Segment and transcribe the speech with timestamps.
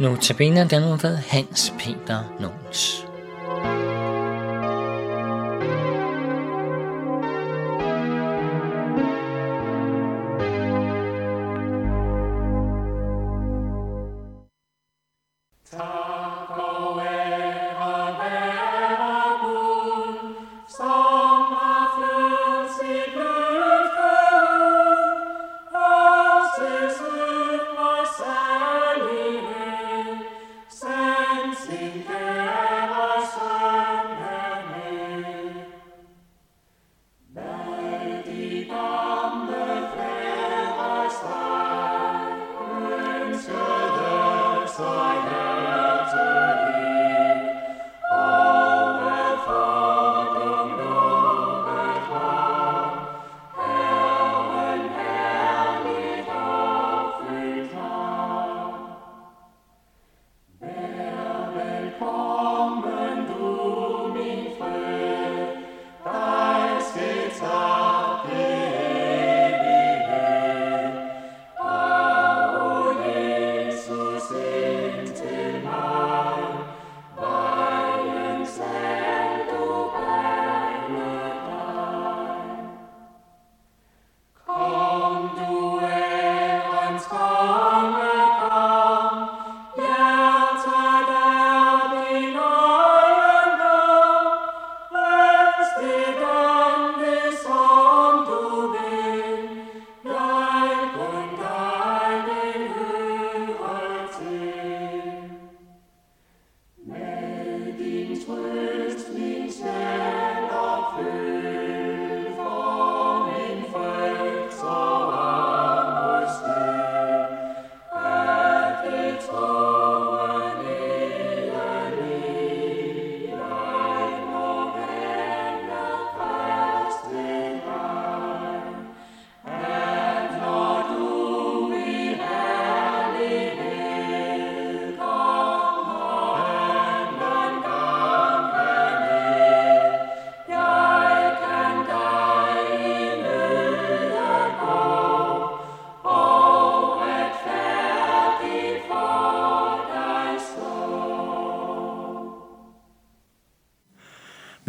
[0.00, 3.06] Nu tabiner den ved Hans Peter Nons.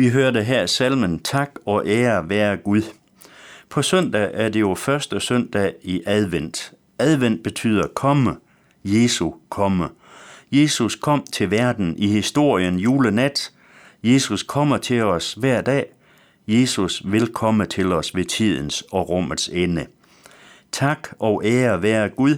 [0.02, 2.82] Vi hørte her salmen Tak og ære være Gud.
[3.70, 6.74] På søndag er det jo første søndag i advent.
[7.00, 8.36] Advent betyder komme,
[8.84, 9.90] Jesu komme.
[10.52, 13.52] Jesus kom til verden i historien julenat.
[14.04, 15.86] Jesus kommer til os hver dag.
[16.48, 19.86] Jesus vil komme til os ved tidens og rummets ende.
[20.72, 22.38] Tak og ære være Gud,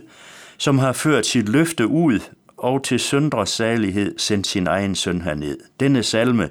[0.57, 2.19] som har ført sit løfte ud
[2.57, 5.57] og til søndres salighed sendt sin egen søn herned.
[5.79, 6.49] Denne salme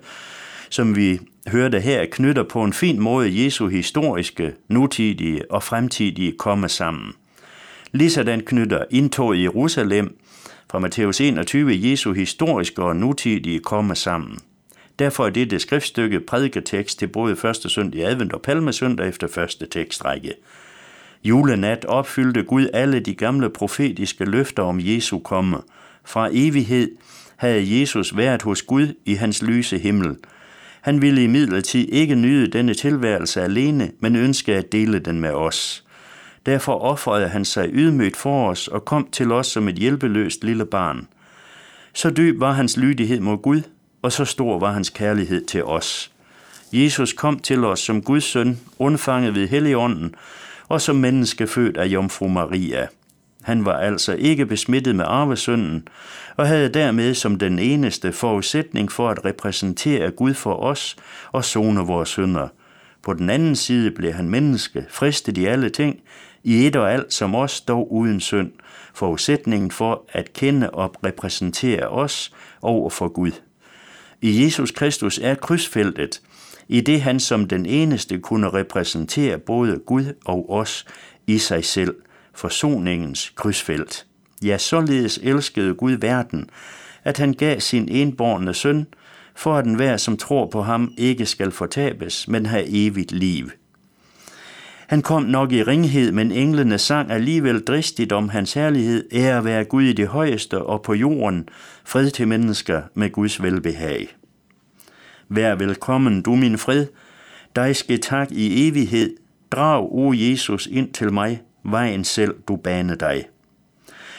[0.73, 6.69] som vi hørte her, knytter på en fin måde Jesu historiske, nutidige og fremtidige komme
[6.69, 7.13] sammen.
[7.93, 10.19] Ligesådan knytter indtog i Jerusalem
[10.71, 14.39] fra Matthæus 21 Jesu historiske og nutidige komme sammen.
[14.99, 19.67] Derfor er dette skriftstykke prædiketekst til både første søndag i advent og palmesøndag efter første
[19.67, 20.35] tekstrække.
[21.25, 25.59] Julenat opfyldte Gud alle de gamle profetiske løfter om Jesu komme.
[26.05, 26.91] Fra evighed
[27.37, 30.17] havde Jesus været hos Gud i hans lyse himmel–
[30.83, 35.85] han ville imidlertid ikke nyde denne tilværelse alene, men ønskede at dele den med os.
[36.47, 40.67] Derfor offrede han sig ydmygt for os og kom til os som et hjælpeløst lille
[40.67, 41.09] barn.
[41.95, 43.63] Så dyb var hans lydighed mod Gud,
[44.03, 46.11] og så stor var hans kærlighed til os.
[46.73, 50.15] Jesus kom til os som Guds søn, undfanget ved Helligånden,
[50.69, 52.87] og som menneske født af Jomfru Maria.
[53.43, 55.89] Han var altså ikke besmittet med arvesynden,
[56.37, 60.97] og havde dermed som den eneste forudsætning for at repræsentere Gud for os
[61.33, 62.49] og zone vores synder.
[63.03, 66.01] På den anden side blev han menneske, fristet i alle ting,
[66.45, 68.53] i et og alt som os, dog uden synd,
[68.95, 73.33] forudsætningen for at kende og repræsentere os over for Gud.
[74.21, 76.21] I Jesus Kristus er krydsfeltet,
[76.69, 80.87] i det han som den eneste kunne repræsentere både Gud og os
[81.27, 81.95] i sig selv–
[82.35, 84.07] forsoningens krydsfelt.
[84.45, 86.51] Ja, således elskede Gud verden,
[87.05, 88.87] at han gav sin enborne søn,
[89.35, 93.51] for at enhver, som tror på ham, ikke skal fortabes, men have evigt liv.
[94.87, 99.65] Han kom nok i ringhed, men englene sang alligevel dristigt om hans herlighed, ære være
[99.65, 101.49] Gud i det højeste og på jorden,
[101.85, 104.17] fred til mennesker med Guds velbehag.
[105.29, 106.87] Vær velkommen, du min fred,
[107.57, 109.17] dig skal tak i evighed,
[109.51, 113.25] drag, o Jesus, ind til mig, vejen selv du bane dig.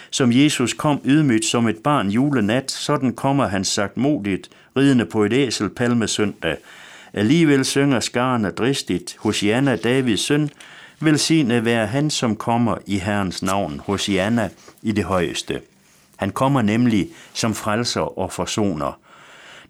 [0.10, 5.24] Som Jesus kom ydmygt som et barn julenat, sådan kommer han sagt modigt, ridende på
[5.24, 6.58] et æsel palmesøndag.
[7.14, 10.50] Alligevel synger skarne dristigt, Hosianna Davids søn,
[11.00, 14.50] velsignet være han, som kommer i Herrens navn, Hosianna
[14.82, 15.62] i det højeste.
[16.16, 19.00] Han kommer nemlig som frelser og forsoner.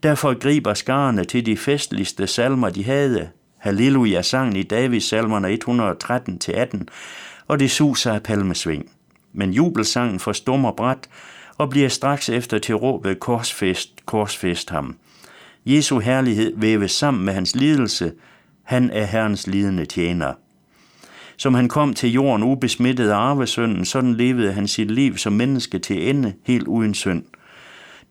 [0.04, 3.30] Derfor griber skarne til de festligste salmer, de havde.
[3.58, 6.84] Halleluja sang i Davids salmerne 113-18,
[7.48, 8.92] og det suser af palmesving.
[9.34, 11.10] Men jubelsangen forstummer bræt
[11.58, 14.98] og bliver straks efter til råbet korsfest, korsfest ham.
[15.66, 18.14] Jesu herlighed væves sammen med hans lidelse.
[18.64, 20.34] Han er Herrens lidende tjener.
[21.38, 25.80] Som han kom til jorden ubesmittet af arvesønnen, sådan levede han sit liv som menneske
[25.80, 27.24] til ende, helt uden synd.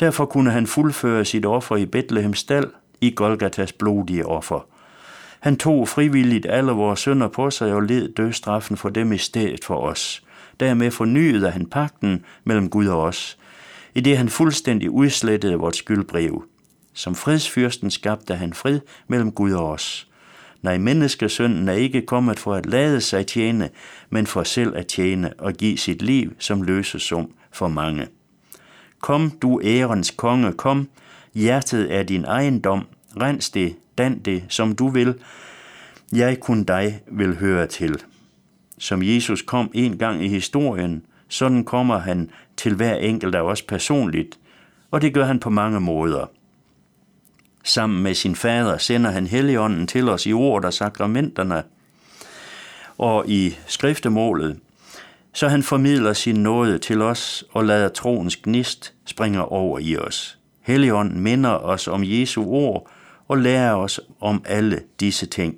[0.01, 2.71] Derfor kunne han fuldføre sit offer i Bethlehems stald,
[3.01, 4.67] i Golgatas blodige offer.
[5.43, 9.65] Han tog frivilligt alle vores sønder på sig og led dødstraffen for dem i stedet
[9.65, 10.23] for os.
[10.61, 13.39] Dermed fornyede han pakten mellem Gud og os,
[13.95, 16.45] i det han fuldstændig udslettede vores skyldbrev.
[16.95, 20.09] Som fredsfyrsten skabte han fred mellem Gud og os.
[20.63, 23.69] Nej, menneskesønnen er ikke kommet for at lade sig tjene,
[24.11, 28.07] men for selv at tjene og give sit liv som løsesum for mange.
[29.01, 30.89] Kom, du ærens konge, kom,
[31.35, 32.87] hjertet er din ejendom,
[33.21, 35.15] rens det, dan det, som du vil,
[36.13, 38.03] jeg kun dig vil høre til.
[38.79, 43.63] Som Jesus kom en gang i historien, sådan kommer han til hver enkelt af os
[43.63, 44.39] personligt,
[44.91, 46.31] og det gør han på mange måder.
[47.65, 51.63] Sammen med sin fader sender han Helligånden til os i ord og sakramenterne
[52.99, 54.59] og i skriftemålet,
[55.33, 60.39] så han formidler sin nåde til os og lader troens gnist springe over i os.
[60.61, 62.91] Helligånden minder os om Jesu ord
[63.33, 65.55] og lærer os om alle disse ting.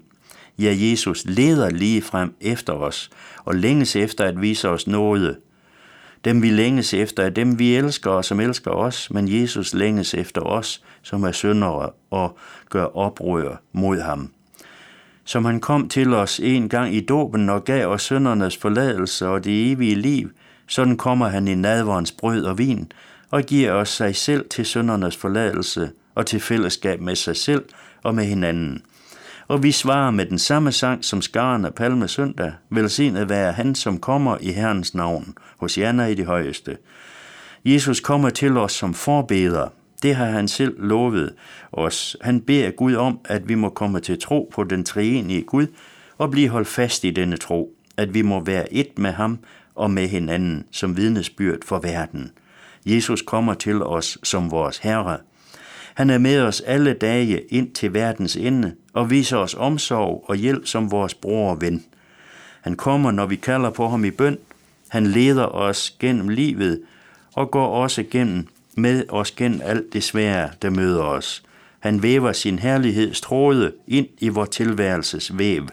[0.58, 3.10] Ja, Jesus leder lige frem efter os
[3.44, 5.36] og længes efter at vise os noget.
[6.24, 10.14] Dem vi længes efter er dem vi elsker og som elsker os, men Jesus længes
[10.14, 12.38] efter os, som er syndere og
[12.70, 14.30] gør oprør mod ham.
[15.24, 19.44] Som han kom til os en gang i dåben og gav os syndernes forladelse og
[19.44, 20.30] det evige liv,
[20.66, 22.92] sådan kommer han i nadverens brød og vin
[23.30, 27.64] og giver os sig selv til syndernes forladelse og til fællesskab med sig selv
[28.02, 28.82] og med hinanden–
[29.48, 33.74] og vi svarer med den samme sang som skaren af Palme Søndag, velsignet være han,
[33.74, 36.76] som kommer i Herrens navn, hos Janna i det højeste.
[37.64, 39.68] Jesus kommer til os som forbeder.
[40.02, 41.34] Det har han selv lovet
[41.72, 42.16] os.
[42.20, 45.66] Han beder Gud om, at vi må komme til tro på den treenige Gud
[46.18, 47.76] og blive holdt fast i denne tro.
[47.96, 49.38] At vi må være et med ham
[49.74, 52.30] og med hinanden som vidnesbyrd for verden.
[52.86, 55.18] Jesus kommer til os som vores Herre.
[55.94, 60.36] Han er med os alle dage ind til verdens ende og viser os omsorg og
[60.36, 61.84] hjælp som vores bror og ven.
[62.60, 64.38] Han kommer, når vi kalder på ham i bøn.
[64.88, 66.80] Han leder os gennem livet
[67.34, 68.46] og går også gennem
[68.76, 71.42] med os gennem alt det svære, der møder os.
[71.80, 75.68] Han væver sin herligheds tråde ind i vores tilværelses væv.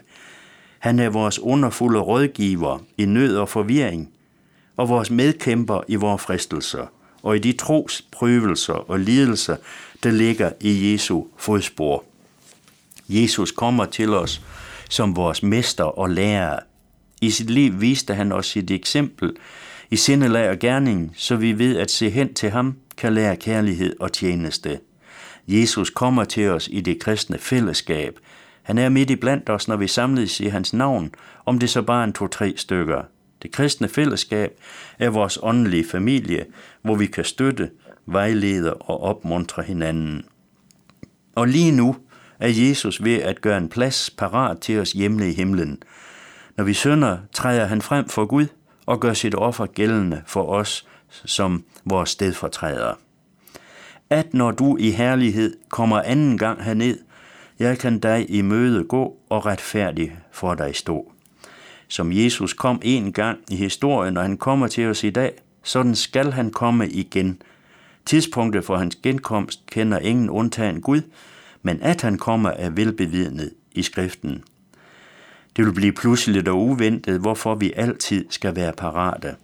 [0.78, 4.10] Han er vores underfulde rådgiver i nød og forvirring,
[4.76, 6.86] og vores medkæmper i vores fristelser,
[7.22, 9.56] og i de trosprøvelser og lidelser,
[10.02, 12.04] der ligger i Jesu fodspor.
[13.08, 14.42] Jesus kommer til os
[14.88, 16.58] som vores mester og lærer.
[17.20, 19.36] I sit liv viste han os sit eksempel
[19.90, 23.96] i sindelag og gerning, så vi ved at se hen til ham kan lære kærlighed
[24.00, 24.80] og tjeneste.
[25.48, 28.18] Jesus kommer til os i det kristne fællesskab.
[28.62, 31.14] Han er midt i blandt os, når vi samles i hans navn,
[31.46, 33.02] om det så bare en to-tre stykker.
[33.42, 34.52] Det kristne fællesskab
[34.98, 36.46] er vores åndelige familie,
[36.82, 37.70] hvor vi kan støtte,
[38.06, 40.24] vejlede og opmuntre hinanden.
[41.34, 41.96] Og lige nu
[42.40, 45.82] er Jesus ved at gøre en plads parat til os hjemme i himlen.
[46.56, 48.46] Når vi synder, træder han frem for Gud
[48.86, 50.86] og gør sit offer gældende for os
[51.24, 52.94] som vores stedfortræder.
[54.10, 56.98] At når du i herlighed kommer anden gang herned,
[57.58, 61.11] jeg kan dig i møde gå og retfærdig for dig stå.
[61.92, 65.32] Som Jesus kom en gang i historien, og han kommer til os i dag,
[65.62, 67.42] sådan skal han komme igen.
[68.06, 71.00] Tidspunktet for hans genkomst kender ingen undtagen Gud,
[71.62, 74.44] men at han kommer er velbevidnet i skriften.
[75.56, 79.34] Det vil blive pludseligt og uventet, hvorfor vi altid skal være parate.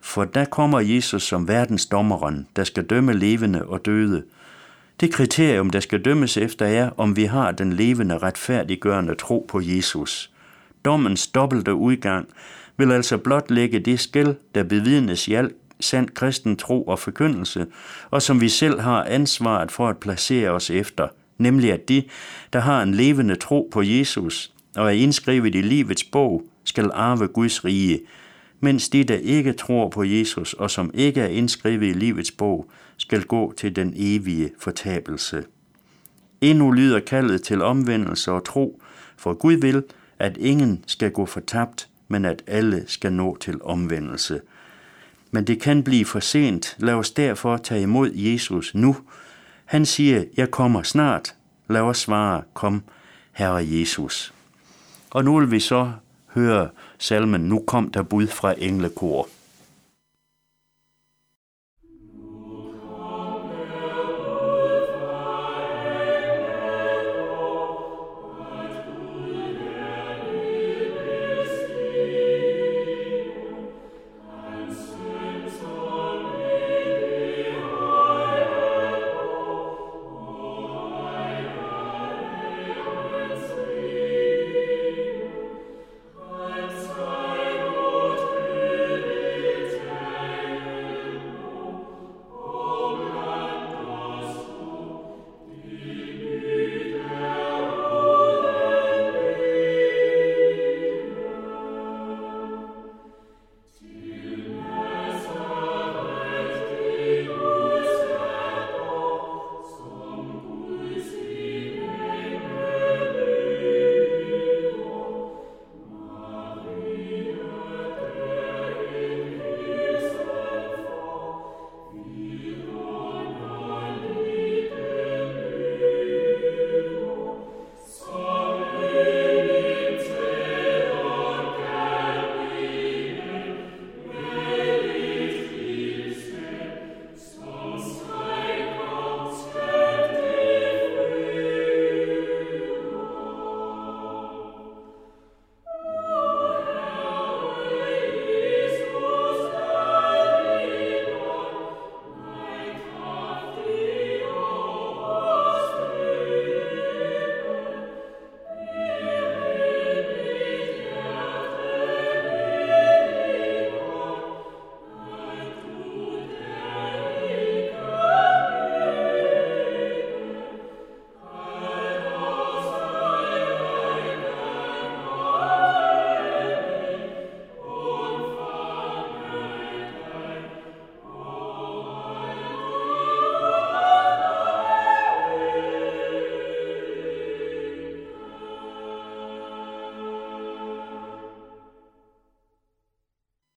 [0.00, 4.24] For der kommer Jesus som verdens dommeren, der skal dømme levende og døde.
[5.00, 9.60] Det kriterium, der skal dømmes efter, er, om vi har den levende, retfærdiggørende tro på
[9.60, 10.33] Jesus.
[10.84, 12.28] Dommens dobbelte udgang
[12.76, 15.50] vil altså blot lægge det skæld, der bevidnes i al
[15.80, 17.66] sand kristen tro og forkyndelse,
[18.10, 22.02] og som vi selv har ansvaret for at placere os efter– nemlig at de,
[22.52, 27.28] der har en levende tro på Jesus og er indskrevet i livets bog, skal arve
[27.28, 28.00] Guds rige,
[28.60, 32.70] mens de, der ikke tror på Jesus og som ikke er indskrevet i livets bog,
[32.96, 35.44] skal gå til den evige fortabelse.
[36.40, 38.82] Endnu lyder kaldet til omvendelse og tro,
[39.16, 39.82] for Gud vil,
[40.24, 44.40] at ingen skal gå fortabt, men at alle skal nå til omvendelse.
[45.30, 46.76] Men det kan blive for sent.
[46.78, 48.96] Lad os derfor tage imod Jesus nu.
[49.64, 51.34] Han siger, jeg kommer snart.
[51.68, 52.82] Lad os svare, kom,
[53.32, 54.34] Herre Jesus.
[55.10, 55.92] Og nu vil vi så
[56.34, 59.28] høre salmen, nu kom der bud fra englekor.